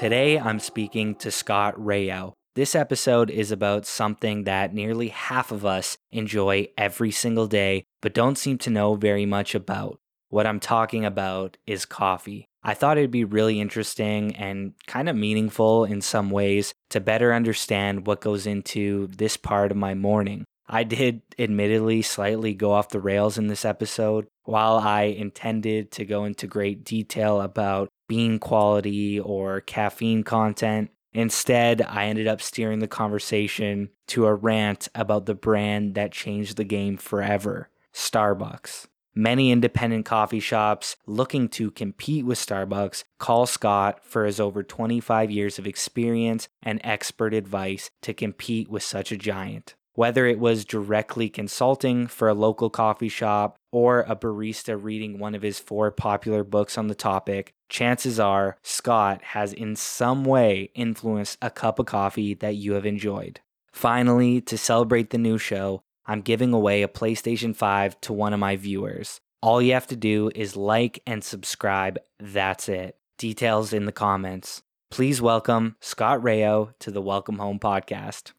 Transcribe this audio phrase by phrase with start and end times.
[0.00, 2.32] Today, I'm speaking to Scott Rao.
[2.54, 8.14] This episode is about something that nearly half of us enjoy every single day, but
[8.14, 9.98] don't seem to know very much about.
[10.30, 12.46] What I'm talking about is coffee.
[12.62, 17.34] I thought it'd be really interesting and kind of meaningful in some ways to better
[17.34, 20.46] understand what goes into this part of my morning.
[20.66, 24.28] I did admittedly slightly go off the rails in this episode.
[24.44, 31.80] While I intended to go into great detail about bean quality or caffeine content, instead,
[31.80, 36.64] I ended up steering the conversation to a rant about the brand that changed the
[36.64, 38.88] game forever Starbucks.
[39.14, 45.30] Many independent coffee shops looking to compete with Starbucks call Scott for his over 25
[45.30, 49.76] years of experience and expert advice to compete with such a giant.
[50.00, 55.34] Whether it was directly consulting for a local coffee shop or a barista reading one
[55.34, 60.70] of his four popular books on the topic, chances are Scott has in some way
[60.74, 63.40] influenced a cup of coffee that you have enjoyed.
[63.72, 68.40] Finally, to celebrate the new show, I'm giving away a PlayStation 5 to one of
[68.40, 69.20] my viewers.
[69.42, 71.98] All you have to do is like and subscribe.
[72.18, 72.96] That's it.
[73.18, 74.62] Details in the comments.
[74.90, 78.32] Please welcome Scott Rao to the Welcome Home podcast.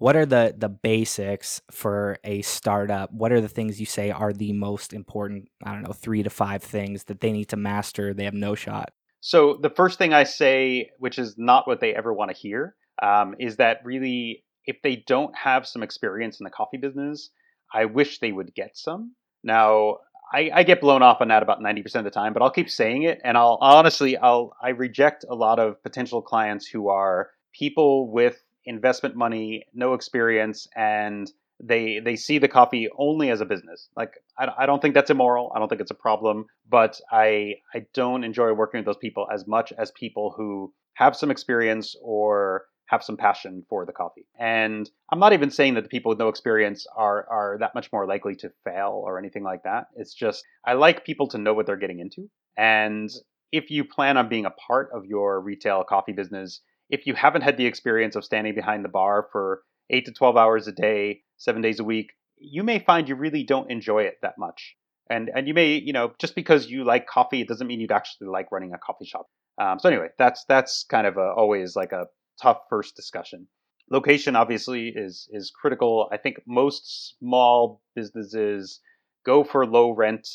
[0.00, 3.12] What are the the basics for a startup?
[3.12, 5.50] What are the things you say are the most important?
[5.62, 8.14] I don't know, 3 to 5 things that they need to master.
[8.14, 8.92] They have no shot.
[9.20, 12.76] So the first thing I say, which is not what they ever want to hear,
[13.02, 17.28] um, is that really if they don't have some experience in the coffee business,
[17.74, 19.14] I wish they would get some.
[19.44, 19.98] Now,
[20.32, 22.70] I, I, get blown off on that about 90% of the time, but I'll keep
[22.70, 23.20] saying it.
[23.22, 28.42] And I'll honestly, I'll, I reject a lot of potential clients who are people with
[28.64, 31.30] investment money, no experience, and
[31.62, 33.88] they they see the coffee only as a business.
[33.96, 35.52] Like I, I don't think that's immoral.
[35.54, 39.28] I don't think it's a problem, but I I don't enjoy working with those people
[39.32, 44.26] as much as people who have some experience or have some passion for the coffee.
[44.38, 47.92] And I'm not even saying that the people with no experience are are that much
[47.92, 49.86] more likely to fail or anything like that.
[49.94, 52.28] It's just I like people to know what they're getting into.
[52.56, 53.10] And
[53.52, 57.42] if you plan on being a part of your retail coffee business, if you haven't
[57.42, 61.22] had the experience of standing behind the bar for 8 to 12 hours a day,
[61.38, 64.76] 7 days a week, you may find you really don't enjoy it that much.
[65.08, 67.92] And and you may, you know, just because you like coffee, it doesn't mean you'd
[67.92, 69.26] actually like running a coffee shop.
[69.58, 72.06] Um, so anyway, that's that's kind of a, always like a
[72.40, 73.48] tough first discussion.
[73.90, 76.08] Location obviously is is critical.
[76.12, 78.80] I think most small businesses
[79.26, 80.28] go for low rent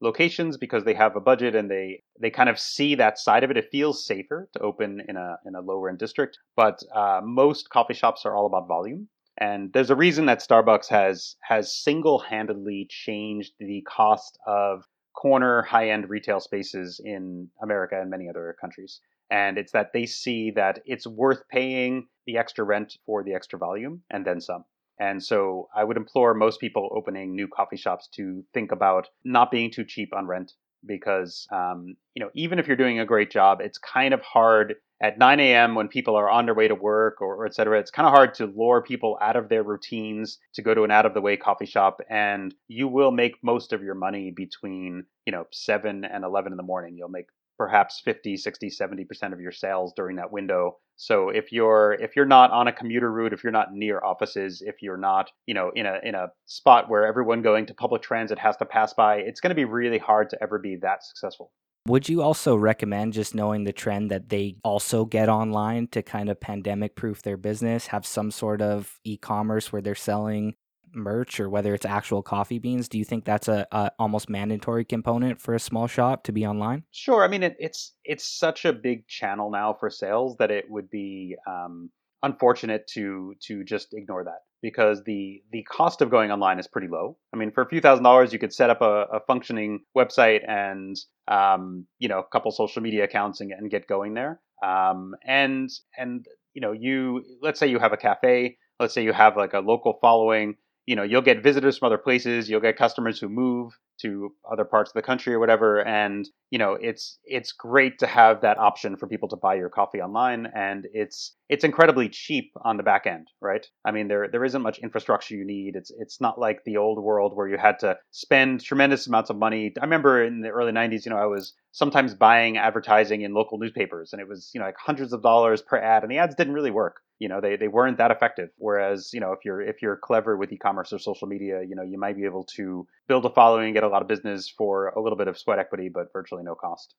[0.00, 3.50] locations because they have a budget and they they kind of see that side of
[3.50, 3.56] it.
[3.56, 7.70] It feels safer to open in a in a lower end district, but uh, most
[7.70, 9.08] coffee shops are all about volume.
[9.40, 15.62] And there's a reason that Starbucks has has single handedly changed the cost of corner
[15.62, 19.00] high end retail spaces in America and many other countries.
[19.30, 23.58] And it's that they see that it's worth paying the extra rent for the extra
[23.58, 24.64] volume and then some.
[25.00, 29.50] And so I would implore most people opening new coffee shops to think about not
[29.50, 30.52] being too cheap on rent
[30.86, 34.76] because, um, you know, even if you're doing a great job, it's kind of hard
[35.00, 35.74] at 9 a.m.
[35.74, 37.78] when people are on their way to work or, or et cetera.
[37.78, 40.90] It's kind of hard to lure people out of their routines to go to an
[40.90, 42.00] out of the way coffee shop.
[42.10, 46.56] And you will make most of your money between, you know, 7 and 11 in
[46.56, 46.96] the morning.
[46.96, 47.26] You'll make
[47.56, 52.26] perhaps 50 60 70% of your sales during that window so if you're if you're
[52.26, 55.70] not on a commuter route if you're not near offices if you're not you know
[55.76, 59.16] in a in a spot where everyone going to public transit has to pass by
[59.16, 61.52] it's going to be really hard to ever be that successful.
[61.86, 66.28] Would you also recommend just knowing the trend that they also get online to kind
[66.28, 70.54] of pandemic proof their business have some sort of e-commerce where they're selling
[70.98, 74.84] merch or whether it's actual coffee beans do you think that's a, a, almost mandatory
[74.84, 76.84] component for a small shop to be online?
[76.90, 80.66] Sure i mean it, it's it's such a big channel now for sales that it
[80.68, 81.90] would be um,
[82.22, 86.88] unfortunate to to just ignore that because the the cost of going online is pretty
[86.88, 87.16] low.
[87.32, 90.48] I mean for a few thousand dollars you could set up a, a functioning website
[90.48, 90.96] and
[91.28, 94.40] um, you know a couple social media accounts and, and get going there.
[94.62, 99.12] Um, and and you know you let's say you have a cafe let's say you
[99.12, 100.56] have like a local following
[100.88, 104.64] you know you'll get visitors from other places you'll get customers who move to other
[104.64, 105.84] parts of the country or whatever.
[105.84, 109.68] And you know it's it's great to have that option for people to buy your
[109.68, 110.46] coffee online.
[110.54, 113.66] And it's it's incredibly cheap on the back end right?
[113.84, 115.76] I mean there there isn't much infrastructure you need.
[115.76, 119.36] It's it's not like the old world where you had to spend tremendous amounts of
[119.36, 119.72] money.
[119.80, 123.58] I remember in the early 90s you know i was sometimes buying advertising in local
[123.58, 126.34] newspapers and it was you know like hundreds of dollars per ad and the ads
[126.34, 127.00] didn't really work.
[127.18, 128.50] You know they, they weren't that effective.
[128.58, 131.82] Whereas you know if you're if you're clever with e-commerce or social media you know
[131.82, 135.00] you might be able to build a following get a lot of business for a
[135.00, 136.94] little bit of sweat equity but virtually no cost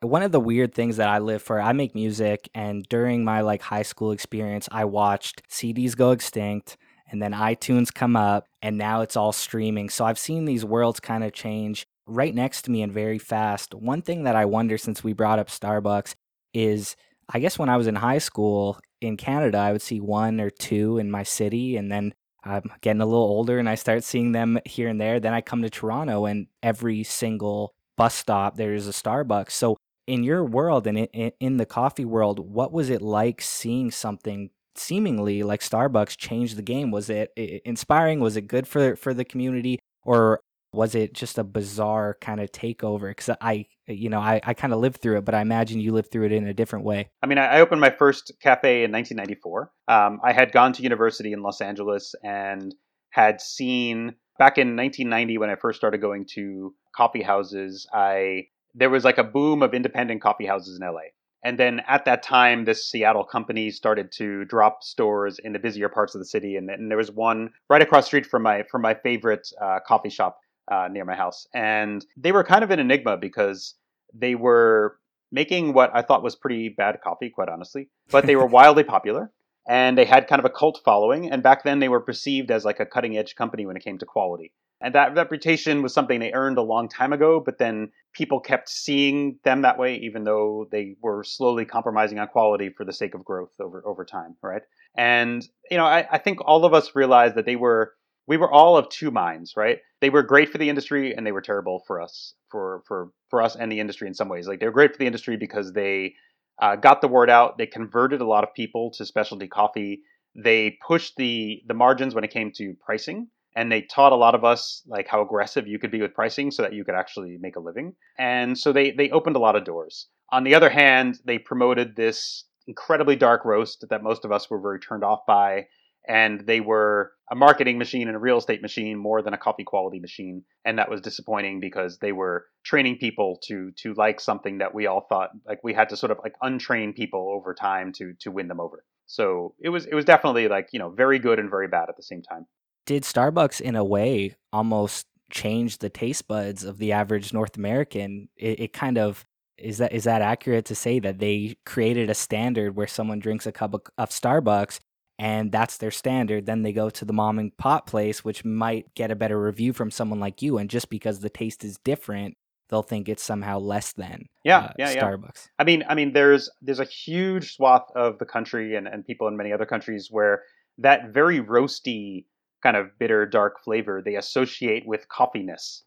[0.00, 3.40] one of the weird things that I live for, I make music and during my
[3.40, 6.76] like high school experience, I watched CDs go extinct
[7.10, 9.88] and then iTunes come up and now it's all streaming.
[9.88, 13.74] So I've seen these worlds kind of change right next to me and very fast.
[13.74, 16.14] One thing that I wonder since we brought up Starbucks
[16.52, 16.96] is
[17.32, 20.50] I guess when I was in high school in Canada, I would see one or
[20.50, 22.14] two in my city and then
[22.44, 25.18] I'm getting a little older and I start seeing them here and there.
[25.20, 29.52] Then I come to Toronto and every single bus stop there's a Starbucks.
[29.52, 29.76] So
[30.06, 34.50] in your world and in, in the coffee world, what was it like seeing something
[34.76, 36.90] seemingly like Starbucks change the game?
[36.90, 38.20] Was it inspiring?
[38.20, 40.40] Was it good for for the community, or
[40.74, 43.10] was it just a bizarre kind of takeover?
[43.10, 45.92] Because I, you know, I, I kind of lived through it, but I imagine you
[45.92, 47.10] lived through it in a different way.
[47.22, 49.70] I mean, I opened my first cafe in 1994.
[49.88, 52.74] Um, I had gone to university in Los Angeles and
[53.10, 57.86] had seen back in 1990 when I first started going to coffee houses.
[57.92, 61.10] I there was like a boom of independent coffee houses in LA.
[61.44, 65.90] And then at that time, this Seattle company started to drop stores in the busier
[65.90, 68.80] parts of the city, and, and there was one right across street from my from
[68.80, 70.38] my favorite uh, coffee shop
[70.70, 73.74] uh, near my house, and they were kind of an enigma because
[74.14, 74.98] they were
[75.32, 79.32] making what I thought was pretty bad coffee, quite honestly, but they were wildly popular
[79.66, 81.30] and they had kind of a cult following.
[81.30, 83.98] And back then, they were perceived as like a cutting edge company when it came
[83.98, 84.52] to quality.
[84.80, 88.68] And that reputation was something they earned a long time ago, but then people kept
[88.68, 93.14] seeing them that way, even though they were slowly compromising on quality for the sake
[93.14, 94.62] of growth over over time, right?
[94.96, 97.94] And you know, I, I think all of us realized that they were
[98.26, 99.78] we were all of two minds, right?
[100.00, 103.42] They were great for the industry and they were terrible for us, for for for
[103.42, 104.46] us and the industry in some ways.
[104.46, 106.14] Like they were great for the industry because they
[106.60, 107.58] uh, got the word out.
[107.58, 110.02] They converted a lot of people to specialty coffee.
[110.34, 114.34] They pushed the the margins when it came to pricing, and they taught a lot
[114.34, 117.36] of us like how aggressive you could be with pricing so that you could actually
[117.38, 117.94] make a living.
[118.18, 120.08] And so they they opened a lot of doors.
[120.32, 124.60] On the other hand, they promoted this incredibly dark roast that most of us were
[124.60, 125.66] very turned off by
[126.06, 129.64] and they were a marketing machine and a real estate machine more than a coffee
[129.64, 130.44] quality machine.
[130.64, 134.86] And that was disappointing because they were training people to to like something that we
[134.86, 138.30] all thought like we had to sort of like untrain people over time to to
[138.30, 138.84] win them over.
[139.06, 141.96] So it was it was definitely like you know very good and very bad at
[141.96, 142.46] the same time.
[142.86, 148.28] Did starbucks in a way almost change the taste buds of the average north american?
[148.36, 149.24] It, it kind of
[149.56, 153.46] is that is that accurate to say that they created a standard where someone drinks
[153.46, 154.80] a cup of, of Starbucks
[155.18, 156.46] and that's their standard.
[156.46, 159.72] Then they go to the mom and pop place, which might get a better review
[159.72, 160.58] from someone like you.
[160.58, 162.36] And just because the taste is different,
[162.68, 165.46] they'll think it's somehow less than yeah, uh, yeah, Starbucks.
[165.46, 165.52] Yeah.
[165.58, 169.28] I mean, I mean, there's there's a huge swath of the country and, and people
[169.28, 170.42] in many other countries where
[170.78, 172.24] that very roasty
[172.62, 175.82] kind of bitter dark flavor they associate with coffeeness,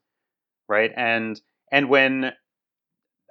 [0.69, 0.91] right?
[0.95, 1.39] And
[1.71, 2.31] and when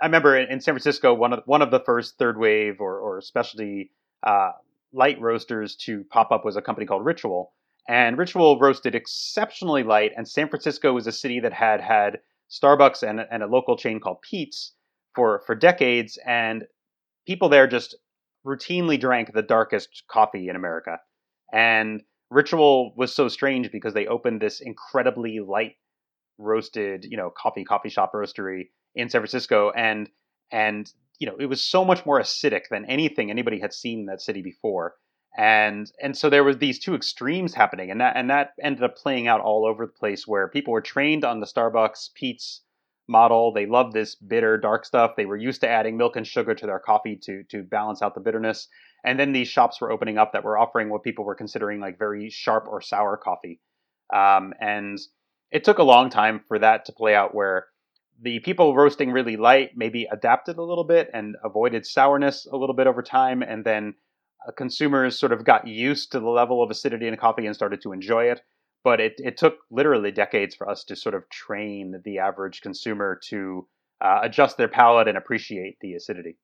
[0.02, 2.98] I remember in, in San Francisco, one of one of the first third wave or
[2.98, 4.52] or specialty uh,
[4.96, 7.52] light roasters to pop up was a company called Ritual.
[7.88, 10.12] And Ritual roasted exceptionally light.
[10.16, 12.20] And San Francisco was a city that had had
[12.50, 14.72] Starbucks and, and a local chain called Peet's
[15.14, 16.18] for, for decades.
[16.26, 16.64] And
[17.26, 17.94] people there just
[18.44, 20.98] routinely drank the darkest coffee in America.
[21.52, 25.76] And Ritual was so strange because they opened this incredibly light
[26.38, 30.08] roasted, you know, coffee coffee shop roastery in San Francisco and
[30.50, 34.06] and you know, it was so much more acidic than anything anybody had seen in
[34.06, 34.94] that city before.
[35.36, 38.96] And and so there was these two extremes happening, and that and that ended up
[38.96, 42.62] playing out all over the place where people were trained on the Starbucks Peet's
[43.06, 43.52] model.
[43.52, 45.12] They loved this bitter, dark stuff.
[45.16, 48.14] They were used to adding milk and sugar to their coffee to to balance out
[48.14, 48.68] the bitterness.
[49.04, 51.98] And then these shops were opening up that were offering what people were considering like
[51.98, 53.60] very sharp or sour coffee.
[54.12, 54.98] Um, and
[55.50, 57.66] it took a long time for that to play out where
[58.22, 62.74] the people roasting really light maybe adapted a little bit and avoided sourness a little
[62.74, 63.94] bit over time and then
[64.46, 67.80] uh, consumers sort of got used to the level of acidity in coffee and started
[67.82, 68.40] to enjoy it.
[68.84, 73.18] But it, it took literally decades for us to sort of train the average consumer
[73.28, 73.66] to
[74.00, 76.36] uh, adjust their palate and appreciate the acidity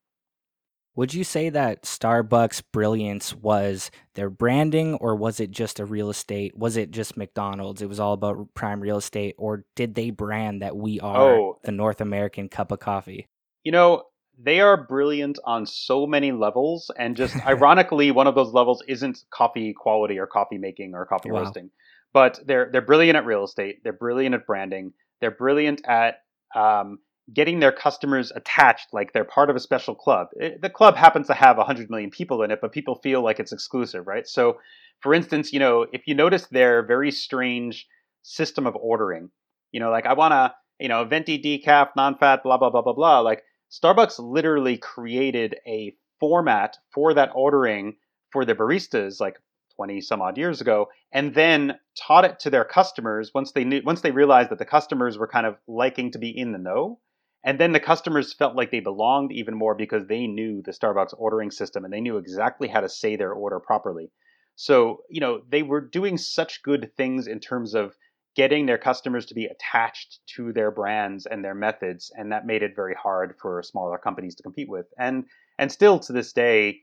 [0.95, 6.11] would you say that Starbucks' brilliance was their branding, or was it just a real
[6.11, 6.57] estate?
[6.57, 7.81] Was it just McDonald's?
[7.81, 11.59] It was all about prime real estate, or did they brand that we are oh,
[11.65, 13.29] the North American cup of coffee?
[13.65, 14.03] You know,
[14.39, 19.25] they are brilliant on so many levels, and just ironically, one of those levels isn't
[19.31, 21.45] coffee quality or coffee making or coffee wow.
[21.45, 21.71] roasting,
[22.13, 23.83] but they're they're brilliant at real estate.
[23.83, 24.93] They're brilliant at branding.
[25.21, 26.17] They're brilliant at
[26.55, 26.99] um,
[27.33, 30.29] getting their customers attached like they're part of a special club.
[30.35, 33.39] It, the club happens to have 100 million people in it, but people feel like
[33.39, 34.27] it's exclusive, right?
[34.27, 34.59] So,
[35.01, 37.87] for instance, you know, if you notice their very strange
[38.23, 39.31] system of ordering,
[39.71, 42.93] you know, like I want to, you know, venti decaf, non-fat, blah blah blah blah
[42.93, 43.21] blah.
[43.21, 47.97] Like Starbucks literally created a format for that ordering
[48.33, 49.37] for the baristas like
[49.77, 53.81] 20 some odd years ago and then taught it to their customers once they knew
[53.85, 56.99] once they realized that the customers were kind of liking to be in the know
[57.45, 61.15] and then the customers felt like they belonged even more because they knew the Starbucks
[61.17, 64.11] ordering system and they knew exactly how to say their order properly.
[64.55, 67.97] So, you know, they were doing such good things in terms of
[68.35, 72.63] getting their customers to be attached to their brands and their methods and that made
[72.63, 74.87] it very hard for smaller companies to compete with.
[74.99, 75.25] And
[75.59, 76.83] and still to this day,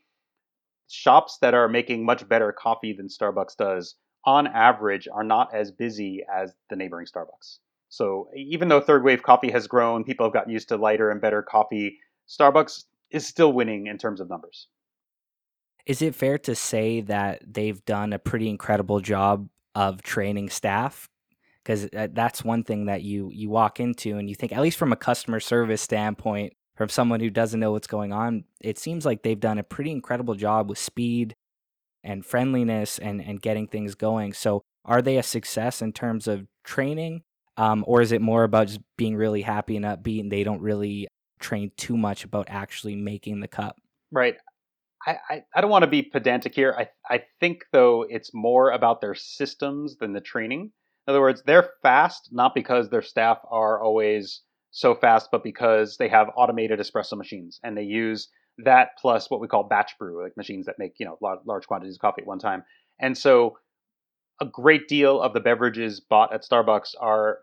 [0.89, 5.71] shops that are making much better coffee than Starbucks does on average are not as
[5.71, 7.59] busy as the neighboring Starbucks.
[7.89, 11.19] So even though third wave coffee has grown, people have gotten used to lighter and
[11.19, 11.99] better coffee.
[12.27, 14.67] Starbucks is still winning in terms of numbers.
[15.85, 21.09] Is it fair to say that they've done a pretty incredible job of training staff?
[21.63, 24.77] Because uh, that's one thing that you you walk into and you think, at least
[24.77, 29.05] from a customer service standpoint, from someone who doesn't know what's going on, it seems
[29.05, 31.35] like they've done a pretty incredible job with speed
[32.03, 34.33] and friendliness and and getting things going.
[34.33, 37.23] So, are they a success in terms of training,
[37.59, 40.61] um, or is it more about just being really happy and upbeat and they don't
[40.61, 41.09] really
[41.41, 43.75] train too much about actually making the cup?
[44.13, 44.37] Right.
[45.05, 46.73] I, I, I don't want to be pedantic here.
[46.77, 50.71] I, I think, though, it's more about their systems than the training.
[51.07, 55.97] In other words, they're fast not because their staff are always so fast, but because
[55.97, 58.29] they have automated espresso machines and they use
[58.63, 61.95] that plus what we call batch brew, like machines that make you know large quantities
[61.95, 62.63] of coffee at one time.
[63.01, 63.57] And so,
[64.41, 67.39] a great deal of the beverages bought at Starbucks are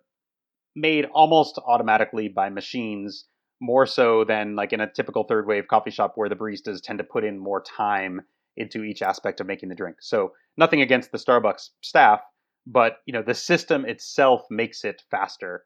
[0.76, 3.24] made almost automatically by machines
[3.60, 6.98] more so than like in a typical third wave coffee shop where the baristas tend
[6.98, 8.20] to put in more time
[8.56, 9.96] into each aspect of making the drink.
[10.00, 12.20] So nothing against the Starbucks staff,
[12.66, 15.64] but you know the system itself makes it faster.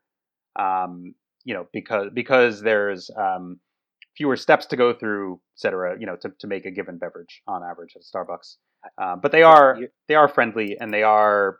[0.58, 1.14] Um,
[1.44, 3.58] you know because because there's um,
[4.16, 5.96] fewer steps to go through, et cetera.
[5.98, 8.56] You know to, to make a given beverage on average at Starbucks.
[9.02, 11.58] Um, but they are they are friendly and they are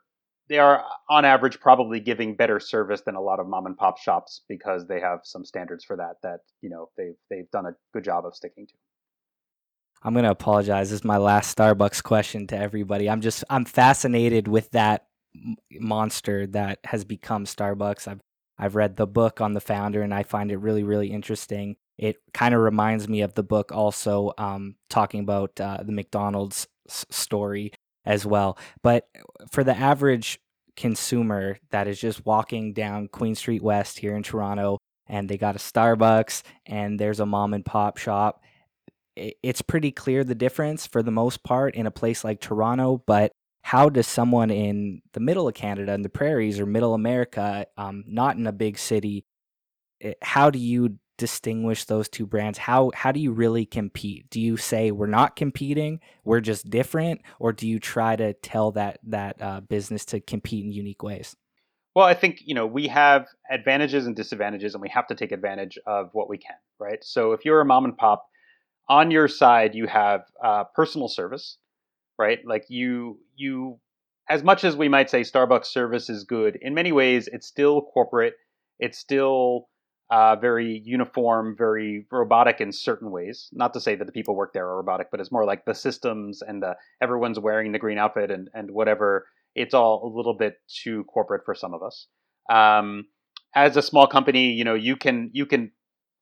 [0.51, 3.97] they are on average probably giving better service than a lot of mom and pop
[3.97, 7.73] shops because they have some standards for that that you know they've they've done a
[7.95, 8.75] good job of sticking to.
[10.03, 10.91] I'm gonna apologize.
[10.91, 13.09] This is my last Starbucks question to everybody.
[13.09, 15.07] I'm just I'm fascinated with that
[15.73, 18.09] monster that has become Starbucks.
[18.09, 18.21] I've
[18.59, 21.77] I've read the book on the founder and I find it really really interesting.
[21.97, 26.67] It kind of reminds me of the book also um, talking about uh, the McDonald's
[26.89, 27.73] s- story
[28.05, 28.59] as well.
[28.83, 29.09] But
[29.51, 30.39] for the average
[30.77, 35.57] consumer that is just walking down Queen Street West here in Toronto and they got
[35.57, 38.43] a Starbucks and there's a mom and pop shop,
[39.17, 43.03] it's pretty clear the difference for the most part in a place like Toronto.
[43.07, 47.67] But how does someone in the middle of Canada, in the prairies or middle America,
[47.77, 49.25] um, not in a big city,
[50.23, 52.59] how do you distinguish those two brands?
[52.59, 54.29] How how do you really compete?
[54.31, 58.73] Do you say we're not competing, we're just different, or do you try to tell
[58.73, 61.37] that that uh, business to compete in unique ways?
[61.95, 65.31] Well, I think you know we have advantages and disadvantages, and we have to take
[65.31, 67.05] advantage of what we can, right?
[67.05, 68.27] So if you're a mom and pop,
[68.89, 71.59] on your side you have uh, personal service,
[72.19, 72.39] right?
[72.45, 73.79] Like you you
[74.29, 77.83] as much as we might say Starbucks service is good, in many ways it's still
[77.83, 78.35] corporate.
[78.79, 79.69] It's still
[80.11, 83.49] uh, very uniform, very robotic in certain ways.
[83.53, 85.75] Not to say that the people work there are robotic, but it's more like the
[85.75, 89.27] systems and the everyone's wearing the green outfit and and whatever.
[89.55, 92.07] It's all a little bit too corporate for some of us.
[92.51, 93.07] Um,
[93.55, 95.71] as a small company, you know, you can you can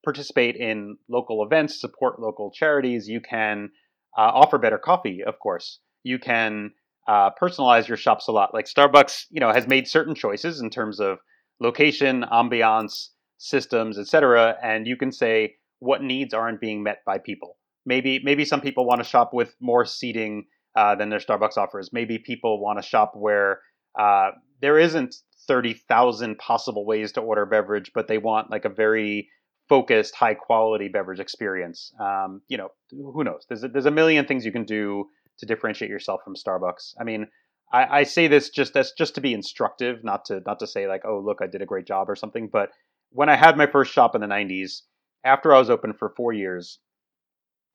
[0.04, 3.08] participate in local events, support local charities.
[3.08, 3.70] You can
[4.16, 5.80] uh, offer better coffee, of course.
[6.02, 6.72] You can
[7.06, 8.52] uh, personalize your shops a lot.
[8.52, 11.18] Like Starbucks, you know, has made certain choices in terms of
[11.60, 14.56] location, ambiance, systems, etc.
[14.62, 17.56] And you can say what needs aren't being met by people.
[17.86, 21.90] Maybe maybe some people want to shop with more seating uh, than their Starbucks offers.
[21.92, 23.60] Maybe people want to shop where
[23.98, 25.14] uh, there isn't
[25.46, 29.28] thirty thousand possible ways to order beverage, but they want like a very
[29.68, 31.92] focused, high quality beverage experience.
[32.00, 33.44] Um, you know, who knows?
[33.48, 35.06] There's a, there's a million things you can do
[35.38, 36.94] to differentiate yourself from Starbucks.
[37.00, 37.28] I mean,
[37.72, 40.88] I, I say this just as just to be instructive, not to not to say
[40.88, 42.70] like, oh, look, I did a great job or something, but
[43.10, 44.82] when I had my first shop in the 90s,
[45.24, 46.78] after I was open for four years,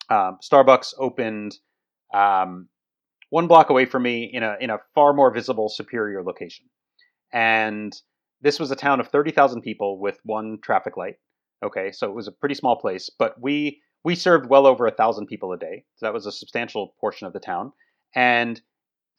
[0.09, 1.55] um, Starbucks opened
[2.13, 2.69] um,
[3.29, 6.65] one block away from me in a in a far more visible, superior location.
[7.31, 7.93] And
[8.41, 11.15] this was a town of 30,000 people with one traffic light.
[11.63, 14.91] Okay, so it was a pretty small place, but we we served well over a
[14.91, 15.85] thousand people a day.
[15.95, 17.71] So that was a substantial portion of the town.
[18.15, 18.61] And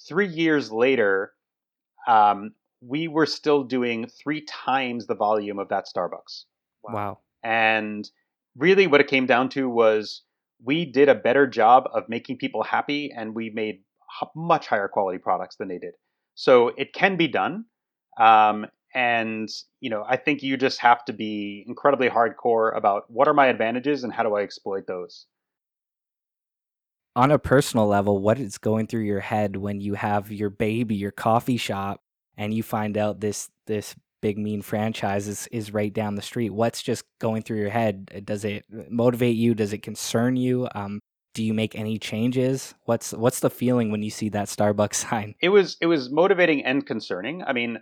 [0.07, 1.33] three years later,
[2.07, 2.53] um,
[2.87, 6.45] we were still doing three times the volume of that Starbucks.
[6.83, 7.19] Wow.
[7.43, 8.09] And
[8.57, 10.23] really what it came down to was
[10.63, 13.81] we did a better job of making people happy and we made
[14.35, 15.95] much higher quality products than they did.
[16.35, 17.65] So it can be done.
[18.19, 19.49] Um, and
[19.81, 23.47] you know, I think you just have to be incredibly hardcore about what are my
[23.47, 25.27] advantages and how do I exploit those.
[27.17, 30.97] On a personal level, what is going through your head when you have your baby,
[30.97, 32.04] your coffee shop,
[32.37, 36.49] and you find out this this big mean franchise is, is right down the street?
[36.49, 38.23] What's just going through your head?
[38.25, 39.55] Does it motivate you?
[39.55, 40.67] Does it concern you?
[40.75, 41.01] Um,
[41.35, 42.75] do you make any changes?
[42.85, 45.35] What's what's the feeling when you see that Starbucks sign?
[45.43, 47.43] It was it was motivating and concerning.
[47.43, 47.79] I mean,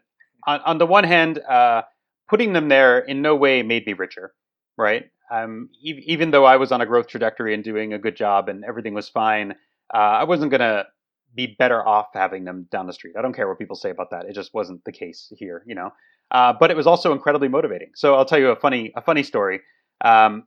[0.46, 1.82] on, on the one hand, uh,
[2.28, 4.34] putting them there in no way made me richer,
[4.76, 5.04] right?
[5.30, 8.48] Um, e- even though I was on a growth trajectory and doing a good job
[8.48, 9.52] and everything was fine,
[9.94, 10.86] uh, I wasn't gonna
[11.34, 13.14] be better off having them down the street.
[13.18, 14.26] I don't care what people say about that.
[14.26, 15.90] It just wasn't the case here, you know.
[16.30, 17.90] Uh, but it was also incredibly motivating.
[17.94, 19.60] So I'll tell you a funny a funny story.
[20.02, 20.46] Um,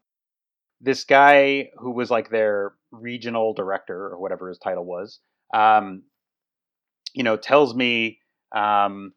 [0.82, 5.20] this guy who was like their regional director or whatever his title was,
[5.54, 6.04] um,
[7.14, 8.20] you know, tells me,
[8.54, 9.14] um,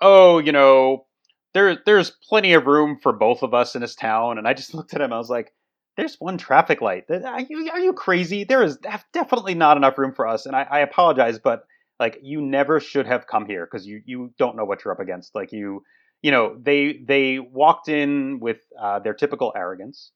[0.00, 1.06] "Oh, you know,
[1.54, 4.74] there there's plenty of room for both of us in this town." And I just
[4.74, 5.12] looked at him.
[5.12, 5.52] I was like,
[6.00, 7.04] "There's one traffic light.
[7.10, 8.44] Are you, are you crazy?
[8.44, 8.78] There is
[9.12, 11.64] definitely not enough room for us." And I, I apologize, but
[11.98, 15.00] like, you never should have come here because you you don't know what you're up
[15.00, 15.34] against.
[15.34, 15.84] Like you.
[16.22, 20.12] You know, they they walked in with uh, their typical arrogance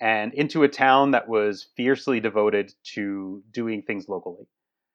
[0.00, 4.46] and into a town that was fiercely devoted to doing things locally.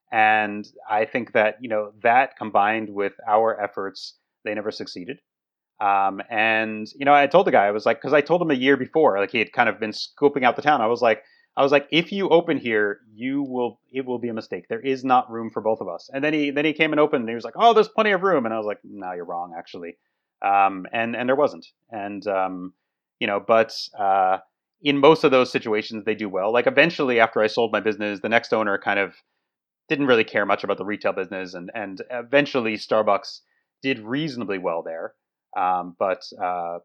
[0.09, 5.19] And I think that, you know, that combined with our efforts, they never succeeded.
[5.83, 8.51] Um, and, you know, I told the guy, I was like, because I told him
[8.51, 10.79] a year before, like he had kind of been scoping out the town.
[10.81, 11.23] I was like,
[11.57, 14.67] I was like, if you open here, you will, it will be a mistake.
[14.69, 16.09] There is not room for both of us.
[16.13, 18.11] And then he, then he came and opened and he was like, oh, there's plenty
[18.11, 18.45] of room.
[18.45, 19.97] And I was like, no, you're wrong, actually.
[20.41, 21.67] Um, and, and there wasn't.
[21.91, 22.73] And, um,
[23.19, 24.37] you know, but, uh,
[24.83, 26.51] in most of those situations they do well.
[26.51, 29.15] Like eventually after I sold my business, the next owner kind of
[29.89, 33.39] didn't really care much about the retail business and and eventually Starbucks
[33.81, 35.13] did reasonably well there.
[35.55, 36.79] Um, but uh,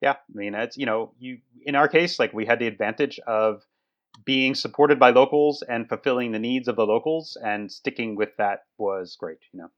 [0.00, 3.18] yeah, I mean it's you know, you in our case like we had the advantage
[3.26, 3.62] of
[4.24, 8.60] being supported by locals and fulfilling the needs of the locals and sticking with that
[8.78, 9.70] was great, you know.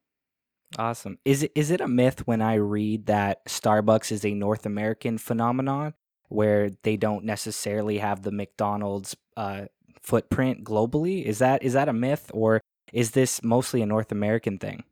[0.77, 1.19] Awesome.
[1.25, 5.19] Is it is it a myth when I read that Starbucks is a North American
[5.19, 5.95] phenomenon?
[6.29, 9.67] where they don't necessarily have the McDonald's uh,
[10.03, 11.25] footprint globally.
[11.25, 12.61] Is that is that a myth, or
[12.93, 14.85] is this mostly a North American thing?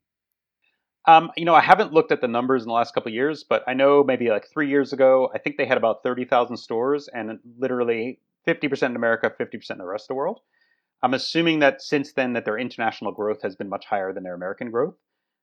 [1.06, 3.44] Um, you know, I haven't looked at the numbers in the last couple of years,
[3.44, 6.58] but I know maybe like three years ago, I think they had about thirty thousand
[6.58, 10.40] stores, and literally fifty percent in America, fifty percent in the rest of the world.
[11.02, 14.34] I'm assuming that since then that their international growth has been much higher than their
[14.34, 14.94] American growth.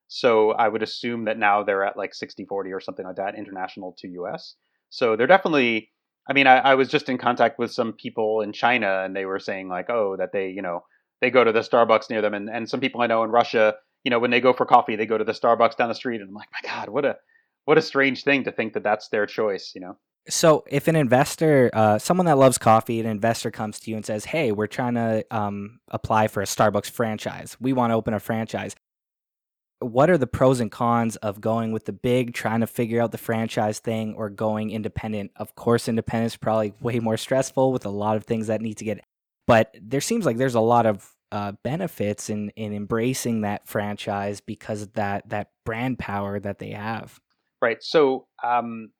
[0.08, 3.36] So I would assume that now they're at like 60 40 or something like that,
[3.36, 4.56] international to US.
[4.89, 5.91] So they're definitely.
[6.28, 9.26] I mean, I, I was just in contact with some people in China, and they
[9.26, 10.84] were saying like, oh, that they, you know,
[11.22, 13.76] they go to the Starbucks near them, and and some people I know in Russia,
[14.04, 16.22] you know, when they go for coffee, they go to the Starbucks down the street,
[16.22, 17.18] and I'm like, my God, what a
[17.66, 19.98] what a strange thing to think that that's their choice, you know.
[20.28, 24.06] So, if an investor, uh, someone that loves coffee, an investor comes to you and
[24.06, 27.58] says, "Hey, we're trying to um, apply for a Starbucks franchise.
[27.60, 28.76] We want to open a franchise
[29.80, 33.12] what are the pros and cons of going with the big, trying to figure out
[33.12, 35.32] the franchise thing, or going independent?
[35.38, 38.78] Of course, independence is probably way more stressful with a lot of things that need
[38.78, 39.04] to get.
[39.48, 44.42] But there seems like there's a lot of uh, benefits in in embracing that franchise
[44.42, 47.20] because of that that brand power that they have.
[47.62, 47.82] Right.
[47.82, 48.92] So um,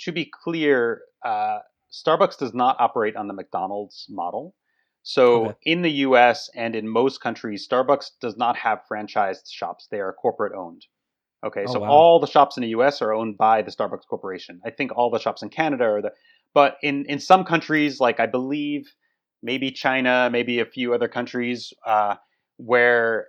[0.00, 1.58] to be clear, uh,
[1.92, 4.54] Starbucks does not operate on the McDonald's model.
[5.02, 5.54] So okay.
[5.64, 9.88] in the US and in most countries, Starbucks does not have franchised shops.
[9.90, 10.84] They are corporate owned.
[11.46, 11.88] Okay, oh, so wow.
[11.88, 14.60] all the shops in the US are owned by the Starbucks Corporation.
[14.66, 16.12] I think all the shops in Canada are the
[16.54, 18.92] but in, in some countries, like I believe
[19.42, 22.16] maybe China, maybe a few other countries, uh,
[22.56, 23.28] where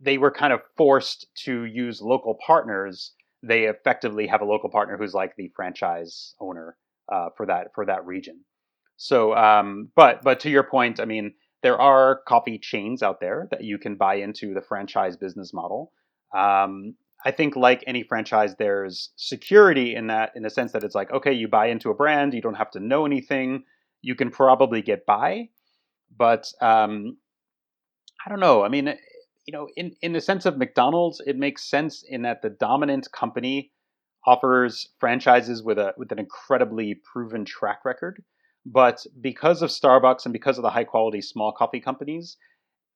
[0.00, 4.96] they were kind of forced to use local partners, they effectively have a local partner
[4.96, 6.76] who's like the franchise owner
[7.10, 8.40] uh, for that for that region.
[8.96, 13.48] So, um, but but to your point, I mean, there are coffee chains out there
[13.50, 15.92] that you can buy into the franchise business model.
[16.34, 20.94] Um, I think, like any franchise, there's security in that, in the sense that it's
[20.94, 23.64] like, okay, you buy into a brand, you don't have to know anything,
[24.02, 25.48] you can probably get by.
[26.16, 27.16] But um,
[28.24, 28.64] I don't know.
[28.64, 28.94] I mean,
[29.46, 33.08] you know, in in the sense of McDonald's, it makes sense in that the dominant
[33.12, 33.72] company
[34.26, 38.22] offers franchises with a with an incredibly proven track record.
[38.64, 42.36] But because of Starbucks and because of the high quality small coffee companies,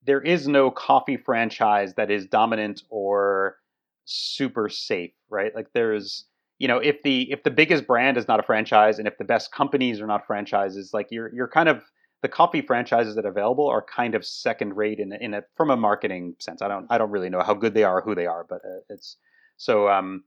[0.04, 3.56] there is no coffee franchise that is dominant or
[4.04, 5.52] super safe, right?
[5.54, 6.26] Like there's
[6.58, 9.24] you know, if the if the biggest brand is not a franchise, and if the
[9.24, 11.82] best companies are not franchises, like you're you're kind of
[12.22, 15.70] the coffee franchises that are available are kind of second rate in in a from
[15.70, 16.62] a marketing sense.
[16.62, 18.62] I don't I don't really know how good they are, or who they are, but
[18.64, 19.16] uh, it's
[19.58, 20.24] so um,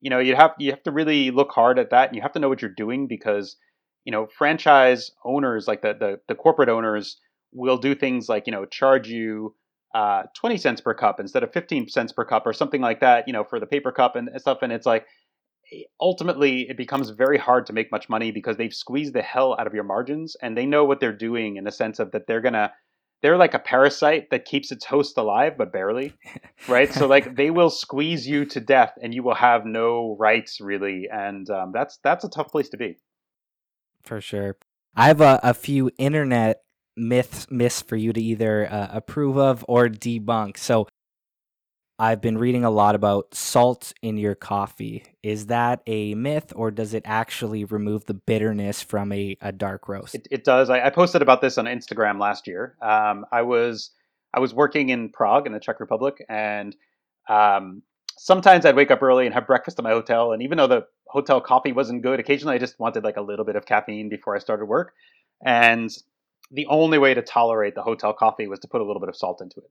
[0.00, 2.32] you know you have you have to really look hard at that, and you have
[2.32, 3.56] to know what you're doing because
[4.04, 7.18] you know franchise owners like the the, the corporate owners
[7.52, 9.54] will do things like you know charge you
[9.94, 13.26] uh, 20 cents per cup instead of 15 cents per cup or something like that
[13.28, 15.06] you know for the paper cup and stuff and it's like
[16.00, 19.66] ultimately it becomes very hard to make much money because they've squeezed the hell out
[19.66, 22.40] of your margins and they know what they're doing in the sense of that they're
[22.40, 22.72] gonna
[23.22, 26.12] they're like a parasite that keeps its host alive but barely
[26.68, 26.92] right?
[26.92, 31.08] So like they will squeeze you to death and you will have no rights really
[31.10, 32.98] and um, that's that's a tough place to be.
[34.02, 34.56] For sure.
[34.94, 36.60] I have a, a few internet
[36.96, 40.56] myths myths for you to either uh, approve of or debunk.
[40.58, 40.86] So
[41.98, 45.04] I've been reading a lot about salt in your coffee.
[45.22, 49.88] Is that a myth or does it actually remove the bitterness from a, a dark
[49.88, 50.16] roast?
[50.16, 50.70] It, it does.
[50.70, 52.74] I, I, posted about this on Instagram last year.
[52.82, 53.90] Um, I was
[54.34, 56.74] I was working in Prague in the Czech Republic, and
[57.28, 57.82] um,
[58.18, 60.32] sometimes I'd wake up early and have breakfast at my hotel.
[60.32, 63.44] And even though the hotel coffee wasn't good, occasionally I just wanted like a little
[63.44, 64.94] bit of caffeine before I started work.
[65.44, 65.90] And
[66.50, 69.16] the only way to tolerate the hotel coffee was to put a little bit of
[69.16, 69.70] salt into it.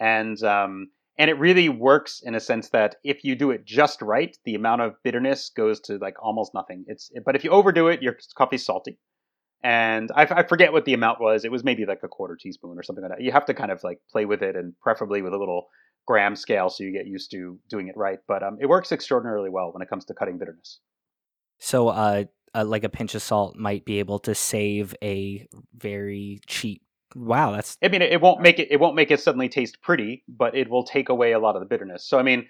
[0.00, 4.00] And um, and it really works in a sense that if you do it just
[4.02, 6.84] right the amount of bitterness goes to like almost nothing.
[6.86, 8.98] It's but if you overdo it your coffee's salty.
[9.64, 11.44] And I, I, forget what the amount was.
[11.44, 13.22] It was maybe like a quarter teaspoon or something like that.
[13.22, 15.68] You have to kind of like play with it and preferably with a little
[16.04, 18.18] gram scale so you get used to doing it right.
[18.26, 20.80] But um, it works extraordinarily well when it comes to cutting bitterness.
[21.60, 22.24] So uh,
[22.56, 25.46] uh, like a pinch of salt might be able to save a
[25.76, 26.82] very cheap
[27.14, 27.76] Wow, that's.
[27.82, 28.68] I mean, it won't make it.
[28.70, 31.60] It won't make it suddenly taste pretty, but it will take away a lot of
[31.60, 32.04] the bitterness.
[32.04, 32.46] So, I mean,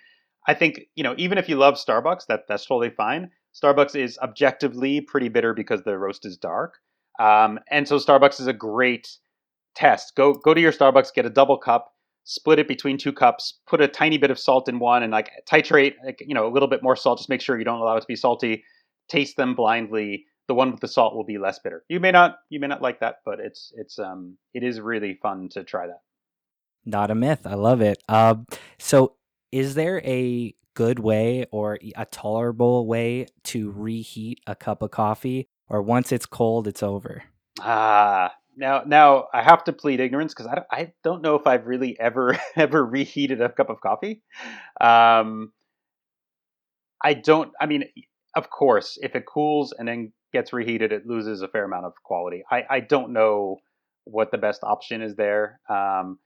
[0.47, 3.31] I think you know, even if you love Starbucks, that that's totally fine.
[3.61, 6.75] Starbucks is objectively pretty bitter because the roast is dark,
[7.19, 9.09] um, and so Starbucks is a great
[9.75, 10.15] test.
[10.17, 11.93] Go go to your Starbucks, get a double cup,
[12.25, 15.31] split it between two cups, put a tiny bit of salt in one, and like
[15.51, 17.19] titrate, like, you know, a little bit more salt.
[17.19, 18.65] Just make sure you don't allow it to be salty.
[19.09, 21.85] Taste them blindly the one with the salt will be less bitter.
[21.89, 25.19] You may not you may not like that, but it's it's um it is really
[25.23, 26.01] fun to try that.
[26.85, 27.47] Not a myth.
[27.47, 28.03] I love it.
[28.09, 28.47] Um,
[28.79, 29.15] so
[29.53, 35.49] is there a good way or a tolerable way to reheat a cup of coffee,
[35.69, 37.23] or once it's cold, it's over?
[37.61, 41.47] Ah, now now I have to plead ignorance because I don't, I don't know if
[41.47, 44.23] I've really ever ever reheated a cup of coffee.
[44.81, 45.53] Um,
[47.03, 47.53] I don't.
[47.61, 47.85] I mean,
[48.35, 51.93] of course, if it cools and then gets reheated, it loses a fair amount of
[52.03, 52.43] quality.
[52.51, 53.59] I, I don't know
[54.05, 55.61] what the best option is there.
[55.69, 56.19] Um,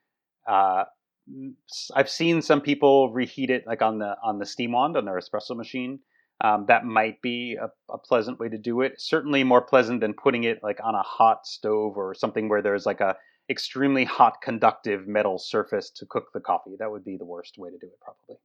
[0.48, 0.84] uh,
[1.94, 5.18] I've seen some people reheat it like on the on the steam wand on their
[5.18, 5.98] espresso machine.
[6.42, 9.00] Um, that might be a, a, pleasant way to do it.
[9.00, 12.84] Certainly more pleasant than putting it like on a hot stove or something where there's
[12.84, 13.16] like a
[13.48, 16.76] extremely hot conductive metal surface to cook the coffee.
[16.78, 18.36] That would be the worst way to do it, probably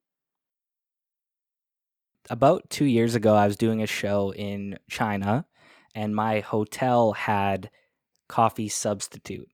[2.30, 5.46] about two years ago, I was doing a show in China,
[5.96, 7.70] and my hotel had
[8.28, 9.50] coffee substitute.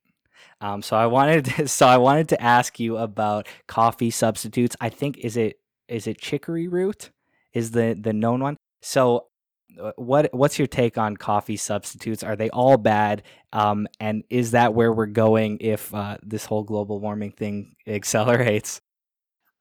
[0.62, 4.76] Um, so I wanted to, so I wanted to ask you about coffee substitutes.
[4.80, 7.12] I think is it is it chicory root
[7.54, 8.58] is the the known one.
[8.82, 9.28] So
[9.82, 12.24] uh, what what's your take on coffee substitutes?
[12.24, 13.24] Are they all bad?
[13.54, 18.82] Um, and is that where we're going if uh, this whole global warming thing accelerates?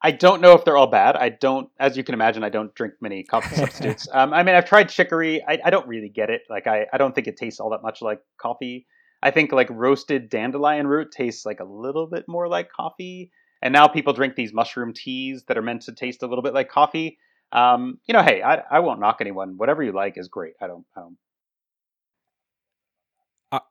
[0.03, 1.17] I don't know if they're all bad.
[1.17, 4.09] I don't, as you can imagine, I don't drink many coffee substitutes.
[4.13, 5.43] Um, I mean, I've tried chicory.
[5.47, 6.43] I, I, don't really get it.
[6.51, 8.87] Like, I, I don't think it tastes all that much like coffee.
[9.23, 13.31] I think like roasted dandelion root tastes like a little bit more like coffee.
[13.63, 16.53] And now people drink these mushroom teas that are meant to taste a little bit
[16.53, 17.19] like coffee.
[17.53, 19.57] Um, you know, hey, I, I won't knock anyone.
[19.57, 20.53] Whatever you like is great.
[20.61, 21.17] I don't, I don't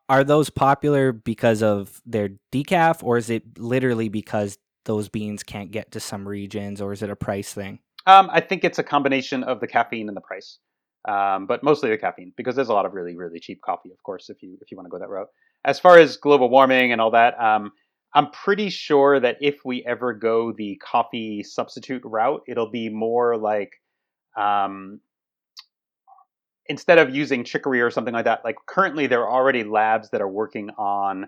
[0.07, 5.71] are those popular because of their decaf or is it literally because those beans can't
[5.71, 7.79] get to some regions, or is it a price thing?
[8.07, 10.59] Um, I think it's a combination of the caffeine and the price,
[11.07, 14.01] um, but mostly the caffeine because there's a lot of really really cheap coffee, of
[14.03, 15.27] course, if you if you want to go that route.
[15.65, 17.71] As far as global warming and all that, um,
[18.13, 23.35] I'm pretty sure that if we ever go the coffee substitute route, it'll be more
[23.35, 23.71] like
[24.37, 24.99] um,
[26.67, 28.45] instead of using chicory or something like that.
[28.45, 31.25] Like currently, there are already labs that are working on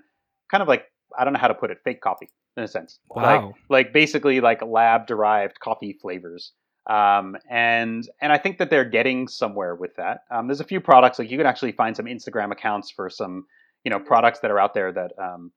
[0.51, 0.85] kind of like
[1.17, 2.99] I don't know how to put it, fake coffee in a sense.
[3.09, 3.47] Wow.
[3.47, 6.53] Like, like basically like lab derived coffee flavors.
[6.89, 10.21] Um, and and I think that they're getting somewhere with that.
[10.31, 13.45] Um, there's a few products like you can actually find some Instagram accounts for some
[13.83, 15.51] you know products that are out there that um,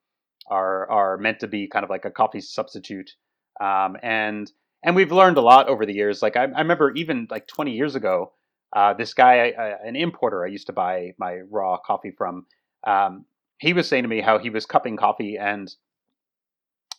[0.50, 3.12] are are meant to be kind of like a coffee substitute.
[3.60, 4.50] Um, and
[4.82, 6.22] and we've learned a lot over the years.
[6.22, 8.32] Like I, I remember even like 20 years ago,
[8.74, 12.46] uh, this guy, uh, an importer I used to buy my raw coffee from,
[12.86, 13.24] um,
[13.58, 15.72] he was saying to me how he was cupping coffee and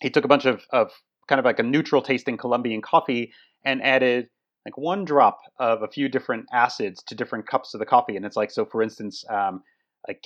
[0.01, 0.91] he took a bunch of, of
[1.27, 3.31] kind of like a neutral tasting Colombian coffee
[3.63, 4.27] and added
[4.65, 8.15] like one drop of a few different acids to different cups of the coffee.
[8.15, 9.63] And it's like, so for instance, um,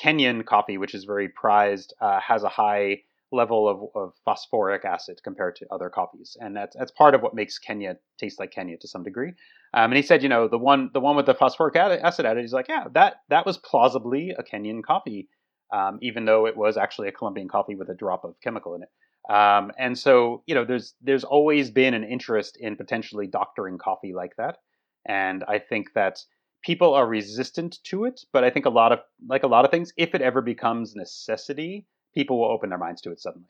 [0.01, 5.19] Kenyan coffee, which is very prized, uh, has a high level of, of phosphoric acid
[5.23, 8.77] compared to other coffees, and that's that's part of what makes Kenya taste like Kenya
[8.77, 9.33] to some degree.
[9.73, 12.41] Um, and he said, you know, the one the one with the phosphoric acid added,
[12.41, 15.27] he's like, yeah, that that was plausibly a Kenyan coffee,
[15.73, 18.83] um, even though it was actually a Colombian coffee with a drop of chemical in
[18.83, 18.89] it.
[19.29, 24.13] Um, and so, you know, there's there's always been an interest in potentially doctoring coffee
[24.13, 24.57] like that,
[25.05, 26.19] and I think that
[26.63, 28.21] people are resistant to it.
[28.31, 30.95] But I think a lot of like a lot of things, if it ever becomes
[30.95, 33.49] necessity, people will open their minds to it suddenly.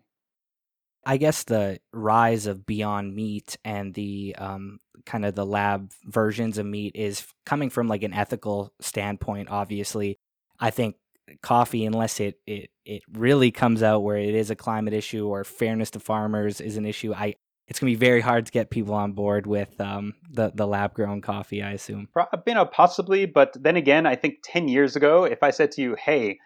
[1.05, 6.57] I guess the rise of Beyond Meat and the um, kind of the lab versions
[6.57, 9.49] of meat is coming from like an ethical standpoint.
[9.49, 10.17] Obviously,
[10.59, 10.95] I think
[11.41, 15.43] coffee, unless it it it really comes out where it is a climate issue or
[15.43, 17.35] fairness to farmers is an issue, I
[17.67, 20.93] it's gonna be very hard to get people on board with um, the the lab
[20.93, 21.63] grown coffee.
[21.63, 22.09] I assume.
[22.45, 25.81] You know, possibly, but then again, I think ten years ago, if I said to
[25.81, 26.39] you, "Hey,"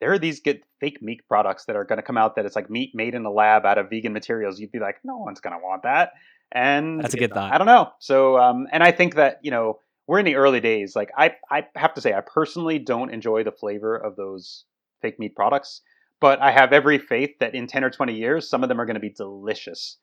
[0.00, 2.56] there are these good fake meat products that are going to come out that it's
[2.56, 4.58] like meat made in the lab out of vegan materials.
[4.58, 6.12] You'd be like, no one's going to want that.
[6.52, 7.52] And that's a good thought.
[7.52, 7.90] I don't know.
[8.00, 9.78] So, um, and I think that you know
[10.10, 10.96] we're in the early days.
[10.96, 14.64] Like I, I have to say, I personally don't enjoy the flavor of those
[15.02, 15.82] fake meat products,
[16.20, 18.86] but I have every faith that in ten or twenty years, some of them are
[18.86, 19.98] going to be delicious.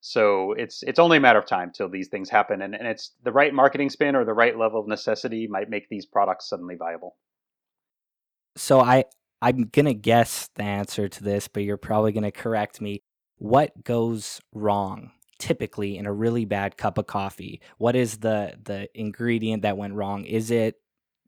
[0.00, 3.12] So it's it's only a matter of time till these things happen, and, and it's
[3.22, 6.74] the right marketing spin or the right level of necessity might make these products suddenly
[6.74, 7.14] viable.
[8.56, 9.04] So I
[9.40, 13.04] I'm going to guess the answer to this, but you're probably going to correct me.
[13.36, 17.60] What goes wrong typically in a really bad cup of coffee?
[17.78, 20.24] What is the the ingredient that went wrong?
[20.24, 20.76] Is it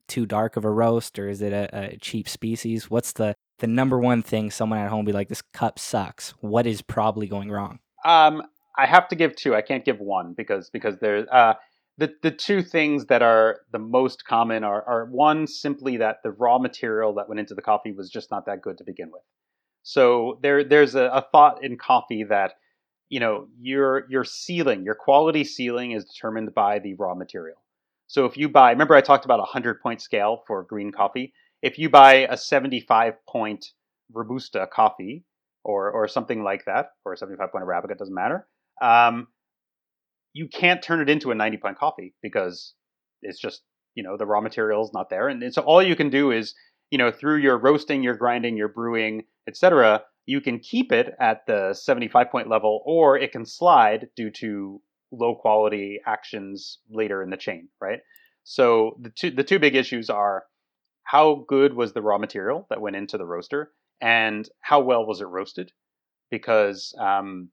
[0.07, 2.89] too dark of a roast or is it a, a cheap species?
[2.89, 6.31] What's the the number one thing someone at home be like this cup sucks?
[6.41, 7.81] What is probably going wrong?
[8.05, 8.43] Um
[8.79, 9.57] I have to give two.
[9.57, 11.55] I can't give one because because there's uh
[11.99, 16.31] the the two things that are the most common are are one simply that the
[16.31, 19.23] raw material that went into the coffee was just not that good to begin with.
[19.83, 22.53] So there there's a, a thought in coffee that
[23.09, 27.57] you know your your ceiling, your quality ceiling is determined by the raw material.
[28.07, 31.33] So if you buy, remember I talked about a hundred point scale for green coffee.
[31.63, 33.67] If you buy a 75 point
[34.13, 35.25] robusta coffee
[35.65, 38.47] or or something like that, or a 75 point arabica, doesn't matter.
[38.83, 39.29] Um,
[40.33, 42.75] you can't turn it into a 90 point coffee because
[43.23, 43.63] it's just
[43.95, 46.55] you know the raw material is not there and so all you can do is
[46.91, 51.47] you know through your roasting your grinding your brewing etc you can keep it at
[51.47, 54.81] the 75 point level or it can slide due to
[55.13, 58.01] low quality actions later in the chain right?
[58.45, 60.45] So the two the two big issues are
[61.05, 65.21] how good was the raw material that went into the roaster and how well was
[65.21, 65.73] it roasted?
[66.31, 67.51] Because um,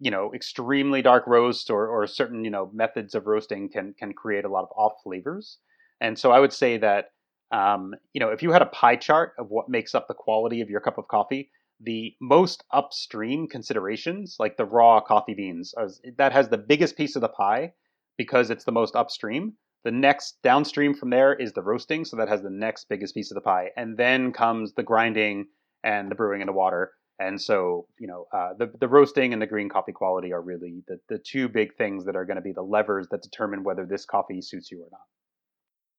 [0.00, 4.12] you know extremely dark roast or or certain you know methods of roasting can can
[4.12, 5.58] create a lot of off flavors.
[6.00, 7.10] And so i would say that
[7.50, 10.60] um, you know if you had a pie chart of what makes up the quality
[10.60, 15.74] of your cup of coffee the most upstream considerations like the raw coffee beans
[16.16, 17.72] that has the biggest piece of the pie
[18.16, 19.54] because it's the most upstream.
[19.84, 23.30] The next downstream from there is the roasting so that has the next biggest piece
[23.30, 23.70] of the pie.
[23.76, 25.46] And then comes the grinding
[25.84, 26.92] and the brewing in the water.
[27.20, 30.82] And so, you know, uh, the the roasting and the green coffee quality are really
[30.86, 33.86] the the two big things that are going to be the levers that determine whether
[33.86, 35.00] this coffee suits you or not.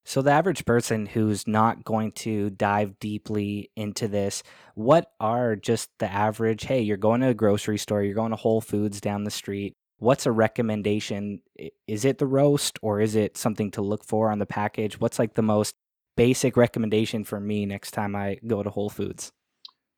[0.09, 4.41] So, the average person who's not going to dive deeply into this,
[4.73, 6.63] what are just the average?
[6.63, 9.75] Hey, you're going to a grocery store, you're going to Whole Foods down the street.
[9.99, 11.41] What's a recommendation?
[11.85, 14.99] Is it the roast or is it something to look for on the package?
[14.99, 15.75] What's like the most
[16.17, 19.31] basic recommendation for me next time I go to Whole Foods?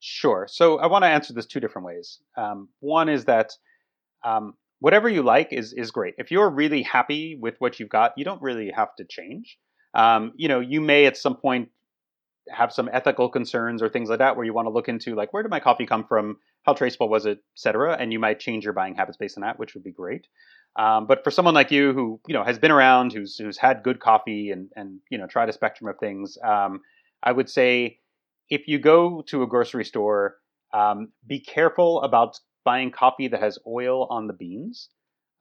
[0.02, 0.45] Sure.
[0.50, 2.19] So I want to answer this two different ways.
[2.36, 3.54] Um, one is that
[4.26, 6.15] um, whatever you like is is great.
[6.17, 9.58] If you're really happy with what you've got, you don't really have to change.
[9.93, 11.69] Um, you know, you may at some point
[12.49, 15.34] have some ethical concerns or things like that where you want to look into like
[15.34, 17.95] where did my coffee come from, how traceable was it, etc.
[17.99, 20.27] And you might change your buying habits based on that, which would be great.
[20.77, 23.84] Um, but for someone like you who you know has been around, who's who's had
[23.84, 26.82] good coffee and and you know tried a spectrum of things, um,
[27.23, 27.99] I would say
[28.49, 30.38] if you go to a grocery store,
[30.73, 34.89] um, be careful about buying coffee that has oil on the beans.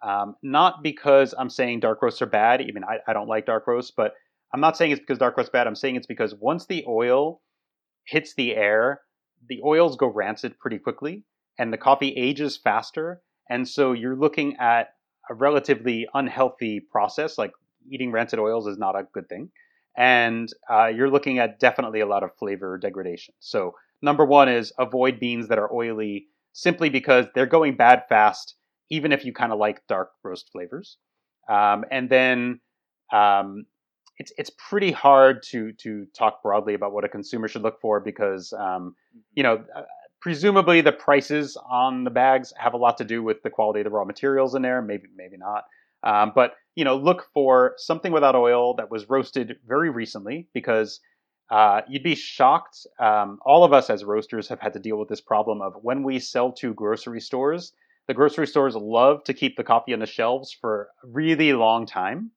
[0.03, 2.63] Um, not because I'm saying dark roasts are bad.
[2.63, 4.15] Even I, I don't like dark roasts, but
[4.53, 5.67] I'm not saying it's because dark roast bad.
[5.67, 7.41] I'm saying it's because once the oil
[8.07, 9.01] hits the air,
[9.49, 11.25] the oils go rancid pretty quickly,
[11.59, 13.23] and the coffee ages faster.
[13.49, 14.89] And so you're looking at
[15.29, 17.39] a relatively unhealthy process.
[17.39, 17.53] Like
[17.91, 19.51] eating rancid oils is not a good thing,
[19.97, 23.35] and uh, you're looking at definitely a lot of flavor degradation.
[23.39, 28.57] So number one is avoid beans that are oily, simply because they're going bad fast,
[28.91, 30.97] even if you kind of like dark roast flavors.
[31.49, 32.61] Um, and then
[33.13, 33.67] um,
[34.21, 38.01] it's it's pretty hard to to talk broadly about what a consumer should look for
[38.01, 38.95] because um,
[39.35, 39.83] you know uh,
[40.21, 43.85] presumably the prices on the bags have a lot to do with the quality of
[43.85, 44.83] the raw materials in there.
[44.83, 45.65] Maybe maybe not.
[46.03, 51.01] Um, but you know, look for something without oil that was roasted very recently because
[51.51, 52.87] uh, you'd be shocked.
[52.99, 56.03] Um, all of us as roasters have had to deal with this problem of when
[56.03, 57.73] we sell to grocery stores.
[58.07, 61.87] The grocery stores love to keep the coffee on the shelves for a really long
[61.87, 62.33] time,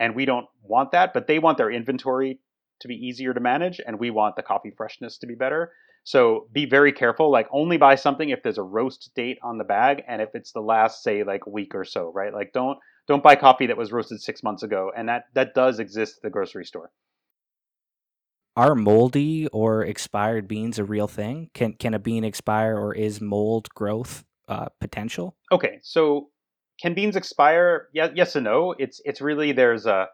[0.00, 1.12] and we don't want that.
[1.14, 2.40] But they want their inventory
[2.80, 5.72] to be easier to manage, and we want the coffee freshness to be better.
[6.04, 7.30] So be very careful.
[7.30, 10.52] Like only buy something if there's a roast date on the bag, and if it's
[10.52, 12.32] the last, say, like week or so, right?
[12.32, 12.78] Like don't
[13.08, 16.22] don't buy coffee that was roasted six months ago, and that that does exist at
[16.22, 16.90] the grocery store.
[18.56, 21.50] Are moldy or expired beans a real thing?
[21.54, 25.36] Can can a bean expire, or is mold growth uh, potential?
[25.50, 26.30] Okay, so
[26.80, 27.88] can beans expire?
[27.92, 28.74] Yeah, yes and no.
[28.78, 30.08] It's it's really there's a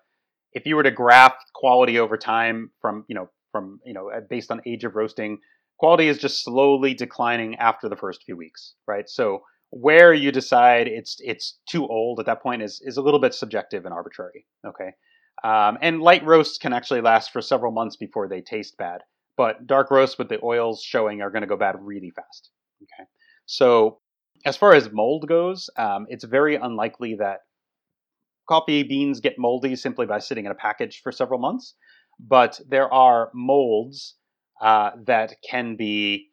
[0.53, 4.51] if you were to graph quality over time from you know from you know based
[4.51, 5.39] on age of roasting,
[5.79, 9.09] quality is just slowly declining after the first few weeks, right?
[9.09, 13.21] So where you decide it's it's too old at that point is is a little
[13.21, 14.47] bit subjective and arbitrary.
[14.67, 14.93] Okay,
[15.43, 19.01] um, and light roasts can actually last for several months before they taste bad,
[19.37, 22.51] but dark roasts with the oils showing are going to go bad really fast.
[22.83, 23.09] Okay,
[23.47, 24.02] so
[24.45, 27.41] as far as mold goes, um, it's very unlikely that
[28.49, 31.75] coffee beans get moldy simply by sitting in a package for several months,
[32.19, 34.17] but there are molds
[34.61, 36.29] uh, that can be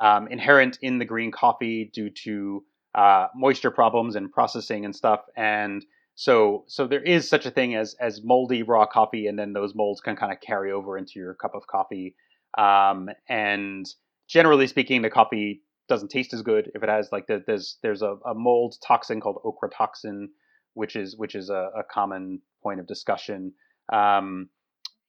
[0.00, 5.20] um, inherent in the green coffee due to uh, moisture problems and processing and stuff.
[5.36, 9.52] And so, so there is such a thing as as moldy raw coffee, and then
[9.52, 12.14] those molds can kind of carry over into your cup of coffee.
[12.56, 13.86] Um, and
[14.28, 18.02] generally speaking, the coffee doesn't taste as good if it has like the, there's there's
[18.02, 20.26] a, a, mold toxin called ochratoxin,
[20.74, 23.52] which is which is a, a common point of discussion.
[23.92, 24.48] Um,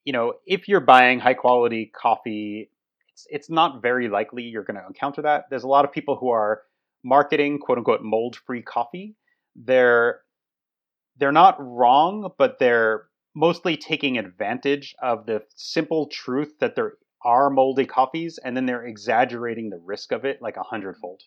[0.04, 2.70] you know, if you're buying high quality coffee,
[3.10, 5.46] it's it's not very likely you're going to encounter that.
[5.50, 6.62] There's a lot of people who are
[7.04, 9.16] marketing quote unquote mold free coffee.
[9.56, 10.22] They're
[11.18, 17.50] they're not wrong, but they're mostly taking advantage of the simple truth that there are
[17.50, 21.22] moldy coffees, and then they're exaggerating the risk of it like a hundredfold.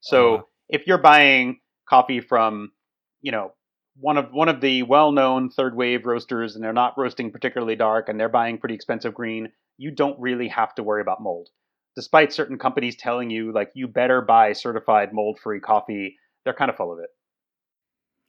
[0.00, 0.42] So uh-huh.
[0.68, 2.72] if you're buying coffee from,
[3.20, 3.52] you know,
[4.00, 8.08] one of one of the well-known third wave roasters, and they're not roasting particularly dark,
[8.08, 11.48] and they're buying pretty expensive green, you don't really have to worry about mold.
[11.96, 16.76] Despite certain companies telling you like you better buy certified mold-free coffee, they're kind of
[16.76, 17.10] full of it.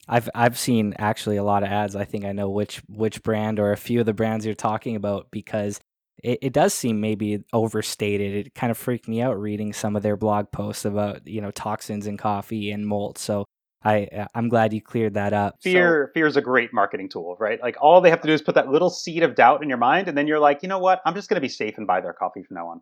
[0.08, 1.96] I've I've seen actually a lot of ads.
[1.96, 4.96] I think I know which which brand or a few of the brands you're talking
[4.96, 5.80] about because
[6.24, 8.48] it, it does seem maybe overstated.
[8.48, 11.52] It kind of freaked me out reading some of their blog posts about you know
[11.52, 13.18] toxins in coffee and mold.
[13.18, 13.46] So
[13.84, 15.56] I uh, I'm glad you cleared that up.
[15.62, 17.62] Fear so, fear is a great marketing tool, right?
[17.62, 19.78] Like all they have to do is put that little seed of doubt in your
[19.78, 21.02] mind, and then you're like, you know what?
[21.06, 22.82] I'm just going to be safe and buy their coffee from now on.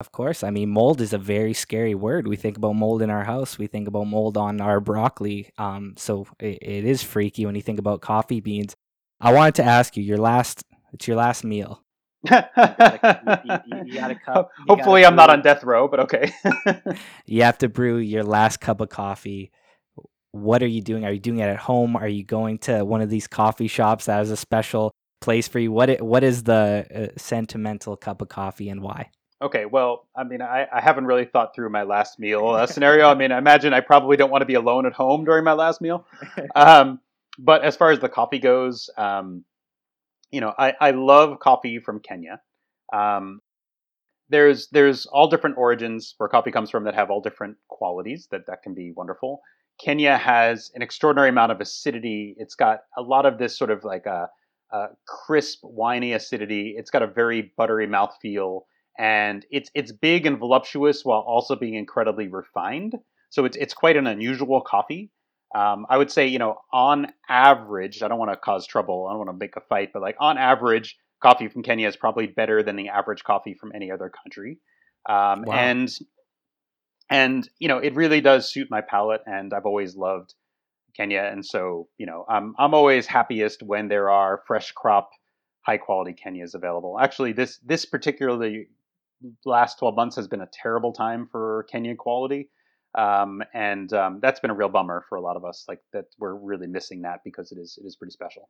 [0.00, 0.42] Of course.
[0.42, 2.26] I mean, mold is a very scary word.
[2.26, 3.58] We think about mold in our house.
[3.58, 5.50] We think about mold on our broccoli.
[5.58, 8.74] Um, so it, it is freaky when you think about coffee beans.
[9.20, 10.64] I wanted to ask you your last.
[10.94, 11.84] It's your last meal.
[14.68, 16.32] Hopefully, I'm not on death row, but okay.
[17.26, 19.50] you have to brew your last cup of coffee.
[20.32, 21.04] What are you doing?
[21.04, 21.96] Are you doing it at home?
[21.96, 25.58] Are you going to one of these coffee shops that has a special place for
[25.58, 25.72] you?
[25.72, 29.10] What What is the uh, sentimental cup of coffee and why?
[29.42, 33.08] Okay, well, I mean, I, I haven't really thought through my last meal uh, scenario.
[33.08, 35.52] I mean, I imagine I probably don't want to be alone at home during my
[35.52, 36.06] last meal.
[36.54, 37.00] Um,
[37.38, 39.44] but as far as the coffee goes, um,
[40.30, 42.40] you know, I, I love coffee from Kenya.
[42.92, 43.40] Um,
[44.28, 48.46] there's there's all different origins where coffee comes from that have all different qualities that
[48.46, 49.40] that can be wonderful.
[49.80, 52.34] Kenya has an extraordinary amount of acidity.
[52.38, 54.28] It's got a lot of this sort of like a,
[54.72, 56.74] a crisp, winey acidity.
[56.76, 58.62] It's got a very buttery mouthfeel
[58.98, 62.96] and it's it's big and voluptuous while also being incredibly refined.
[63.30, 65.10] So it's it's quite an unusual coffee.
[65.54, 69.06] Um, I would say, you know, on average, I don't want to cause trouble.
[69.06, 71.96] I don't want to make a fight, but like on average, coffee from Kenya is
[71.96, 74.58] probably better than the average coffee from any other country.
[75.08, 75.54] Um, wow.
[75.54, 75.92] And
[77.10, 80.34] and you know, it really does suit my palate, and I've always loved
[80.96, 85.10] Kenya, and so you know, I'm I'm always happiest when there are fresh crop,
[85.62, 86.98] high quality Kenyas available.
[87.00, 88.68] Actually, this this particularly
[89.44, 92.48] last 12 months has been a terrible time for Kenya quality.
[92.96, 95.64] Um, and um, that's been a real bummer for a lot of us.
[95.68, 98.48] Like that, we're really missing that because it is it is pretty special.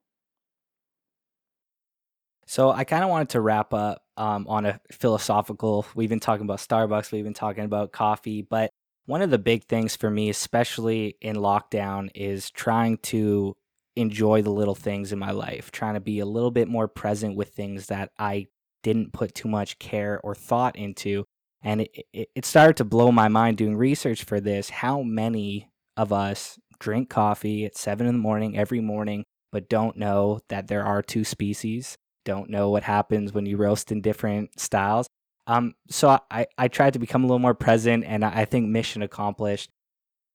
[2.47, 5.87] So I kind of wanted to wrap up um, on a philosophical.
[5.95, 8.71] We've been talking about Starbucks, we've been talking about coffee, but
[9.07, 13.57] one of the big things for me, especially in lockdown, is trying to
[13.97, 17.37] enjoy the little things in my life, trying to be a little bit more present
[17.37, 18.49] with things that I
[18.83, 21.27] didn't put too much care or thought into.
[21.63, 25.71] And it, it, it started to blow my mind doing research for this how many
[25.97, 30.69] of us drink coffee at seven in the morning every morning, but don't know that
[30.69, 35.07] there are two species, don't know what happens when you roast in different styles.
[35.47, 39.03] Um, so I, I tried to become a little more present, and I think mission
[39.03, 39.71] accomplished.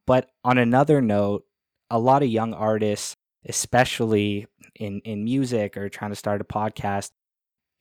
[0.06, 1.46] But on another note,
[1.90, 3.16] a lot of young artists,
[3.48, 7.12] especially in, in music or trying to start a podcast,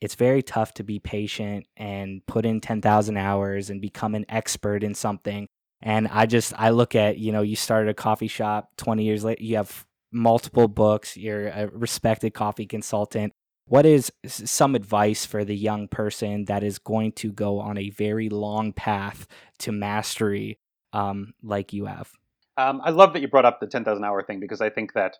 [0.05, 4.83] it's very tough to be patient and put in 10,000 hours and become an expert
[4.83, 5.47] in something.
[5.81, 9.23] And I just, I look at, you know, you started a coffee shop 20 years
[9.23, 13.33] later, you have multiple books, you're a respected coffee consultant.
[13.65, 17.89] What is some advice for the young person that is going to go on a
[17.89, 19.25] very long path
[19.59, 20.59] to mastery
[20.93, 22.11] um, like you have?
[22.57, 25.17] Um, I love that you brought up the 10,000 hour thing because I think that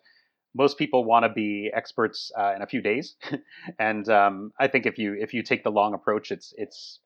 [0.56, 3.16] most people want to be experts uh, in a few days,
[3.78, 7.00] and um, I think if you if you take the long approach, it's it's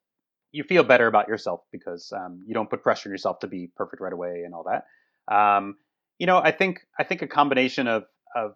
[0.53, 3.71] you feel better about yourself because um, you don't put pressure on yourself to be
[3.77, 4.87] perfect right away and all that.
[5.35, 5.77] Um,
[6.19, 8.55] you know, I think I think a combination of of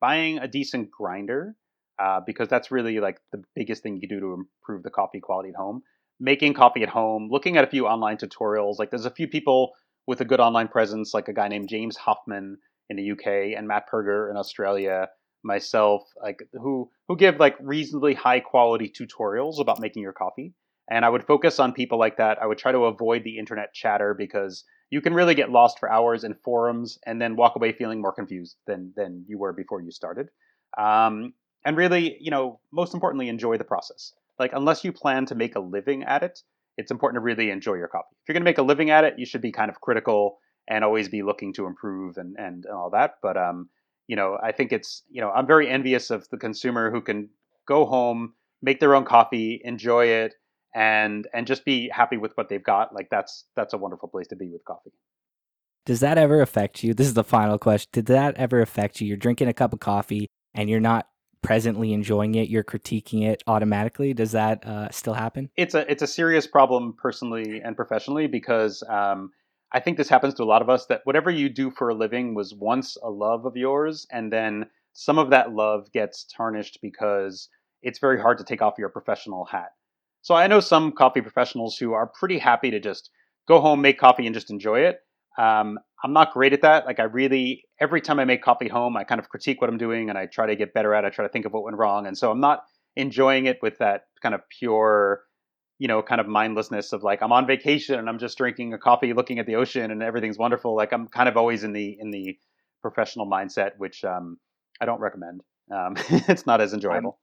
[0.00, 1.56] buying a decent grinder
[1.98, 5.20] uh, because that's really like the biggest thing you can do to improve the coffee
[5.20, 5.82] quality at home.
[6.20, 8.78] Making coffee at home, looking at a few online tutorials.
[8.78, 9.72] Like there's a few people
[10.06, 12.58] with a good online presence, like a guy named James Hoffmann
[12.90, 15.08] in the UK and Matt Perger in Australia,
[15.42, 20.54] myself, like who who give like reasonably high quality tutorials about making your coffee.
[20.90, 22.42] And I would focus on people like that.
[22.42, 25.90] I would try to avoid the internet chatter because you can really get lost for
[25.90, 29.80] hours in forums and then walk away feeling more confused than than you were before
[29.80, 30.28] you started.
[30.76, 34.12] Um, and really, you know, most importantly, enjoy the process.
[34.38, 36.42] Like unless you plan to make a living at it,
[36.76, 38.16] it's important to really enjoy your coffee.
[38.22, 40.38] If you're going to make a living at it, you should be kind of critical
[40.68, 43.14] and always be looking to improve and, and, and all that.
[43.22, 43.68] But, um,
[44.06, 47.30] you know, I think it's, you know, I'm very envious of the consumer who can
[47.66, 50.34] go home, make their own coffee, enjoy it,
[50.74, 52.94] and and just be happy with what they've got.
[52.94, 54.92] Like that's that's a wonderful place to be with coffee.
[55.86, 56.94] Does that ever affect you?
[56.94, 57.90] This is the final question.
[57.92, 59.06] Did that ever affect you?
[59.06, 61.06] You're drinking a cup of coffee and you're not
[61.42, 64.14] presently enjoying it, you're critiquing it automatically.
[64.14, 65.50] Does that uh, still happen?
[65.56, 69.30] It's a it's a serious problem personally and professionally because um,
[69.74, 71.94] I think this happens to a lot of us that whatever you do for a
[71.94, 76.78] living was once a love of yours, and then some of that love gets tarnished
[76.80, 77.48] because
[77.82, 79.70] it's very hard to take off your professional hat.
[80.22, 83.10] So I know some coffee professionals who are pretty happy to just
[83.48, 85.00] go home, make coffee, and just enjoy it.
[85.38, 86.86] Um, I'm not great at that.
[86.86, 89.76] Like I really, every time I make coffee home, I kind of critique what I'm
[89.76, 91.04] doing and I try to get better at.
[91.04, 91.08] it.
[91.08, 92.62] I try to think of what went wrong, and so I'm not
[92.94, 95.22] enjoying it with that kind of pure
[95.78, 98.78] you know, kind of mindlessness of like I'm on vacation and I'm just drinking a
[98.78, 100.76] coffee, looking at the ocean, and everything's wonderful.
[100.76, 102.38] Like I'm kind of always in the in the
[102.82, 104.38] professional mindset, which um,
[104.80, 105.42] I don't recommend.
[105.70, 105.96] Um,
[106.28, 107.18] it's not as enjoyable.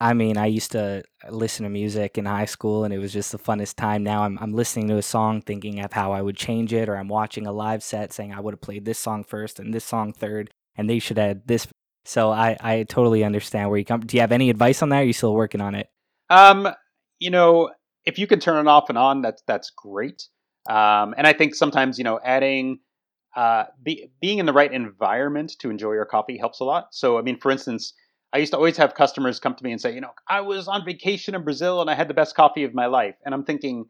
[0.00, 3.32] I mean, I used to listen to music in high school, and it was just
[3.32, 4.02] the funnest time.
[4.02, 6.96] Now I'm I'm listening to a song, thinking of how I would change it, or
[6.96, 9.84] I'm watching a live set, saying I would have played this song first and this
[9.84, 11.66] song third, and they should add this.
[12.04, 14.00] So I I totally understand where you come.
[14.00, 14.98] Do you have any advice on that?
[14.98, 15.88] are you still working on it?
[16.28, 16.68] Um,
[17.20, 17.70] you know,
[18.06, 20.28] if you can turn it off and on, that's that's great.
[20.68, 22.80] Um, and I think sometimes you know adding
[23.36, 26.88] uh, be, being in the right environment to enjoy your coffee helps a lot.
[26.92, 27.92] So I mean, for instance,
[28.32, 30.68] I used to always have customers come to me and say, you know, I was
[30.68, 33.44] on vacation in Brazil and I had the best coffee of my life, and I'm
[33.44, 33.86] thinking,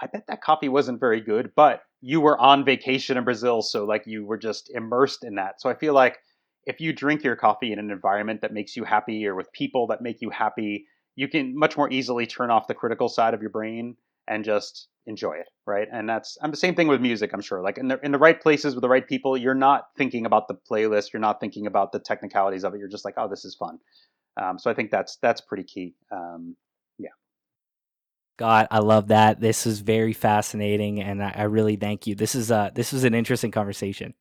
[0.00, 3.84] I bet that coffee wasn't very good, but you were on vacation in Brazil, so
[3.84, 5.60] like you were just immersed in that.
[5.60, 6.18] So I feel like
[6.66, 9.86] if you drink your coffee in an environment that makes you happy or with people
[9.88, 10.86] that make you happy,
[11.16, 13.96] you can much more easily turn off the critical side of your brain
[14.26, 15.88] and just enjoy it, right?
[15.92, 17.32] And that's I'm the same thing with music.
[17.32, 19.88] I'm sure, like in the in the right places with the right people, you're not
[19.96, 22.78] thinking about the playlist, you're not thinking about the technicalities of it.
[22.78, 23.78] You're just like, oh, this is fun.
[24.40, 25.94] Um, so I think that's that's pretty key.
[26.10, 26.56] Um,
[26.98, 27.10] yeah.
[28.38, 29.40] God, I love that.
[29.40, 32.14] This is very fascinating, and I, I really thank you.
[32.14, 34.14] This is uh this was an interesting conversation.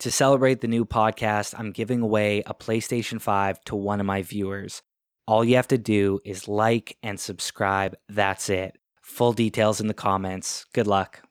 [0.00, 4.22] To celebrate the new podcast, I'm giving away a PlayStation 5 to one of my
[4.22, 4.82] viewers.
[5.26, 7.96] All you have to do is like and subscribe.
[8.08, 8.76] That's it.
[9.02, 10.66] Full details in the comments.
[10.74, 11.22] Good luck.